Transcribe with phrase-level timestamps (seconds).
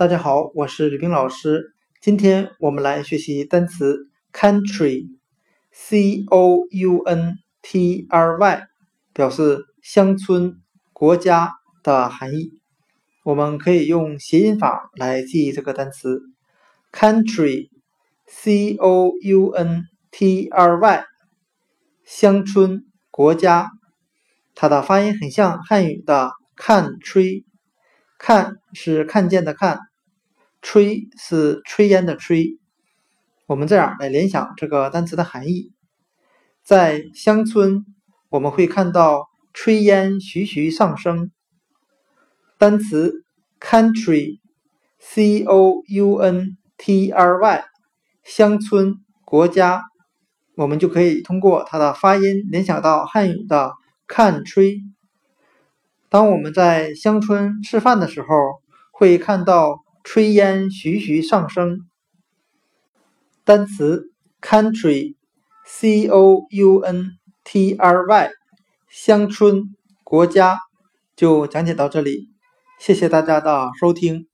[0.00, 1.74] 大家好，我是吕冰老师。
[2.00, 8.62] 今天我们来学习单词 country，c o u n t r y，
[9.12, 10.54] 表示乡村、
[10.94, 11.52] 国家
[11.82, 12.50] 的含义。
[13.24, 16.22] 我们可以用谐音法来记忆这个单词
[16.94, 21.04] country，c o u n t r y，
[22.06, 23.68] 乡村、国家。
[24.54, 27.44] 它的发音很像汉语的看吹，
[28.16, 29.78] 看是看见的看。
[30.62, 32.58] 吹是炊烟的炊，
[33.46, 35.72] 我们这样来联想这个单词的含义。
[36.62, 37.86] 在乡村，
[38.28, 41.30] 我们会看到炊烟徐徐上升。
[42.58, 43.24] 单词
[43.58, 47.64] country，c o u n t r y，
[48.22, 49.82] 乡村国家，
[50.56, 53.72] 我们就可以通过它的发音联想到汉语的
[54.06, 54.82] 看炊。
[56.10, 58.28] 当我们在乡村吃饭的时候，
[58.92, 59.82] 会看到。
[60.12, 61.86] 炊烟徐徐上升。
[63.44, 67.12] 单词 country，c o u n
[67.44, 68.30] t r y，
[68.88, 70.58] 乡村、国家，
[71.14, 72.28] 就讲解到这里。
[72.80, 74.29] 谢谢大家的收听。